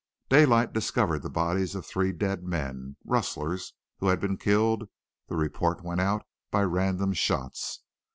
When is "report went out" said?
5.35-6.25